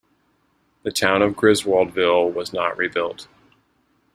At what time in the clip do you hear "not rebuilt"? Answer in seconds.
2.51-3.27